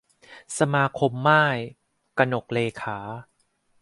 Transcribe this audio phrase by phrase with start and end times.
[0.57, 1.57] สมาคมม่าย-
[2.17, 2.97] กนกเรขา